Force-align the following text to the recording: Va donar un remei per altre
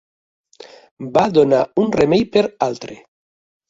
Va 1.19 1.27
donar 1.37 1.61
un 1.85 1.97
remei 2.01 2.29
per 2.35 2.47
altre 2.73 3.03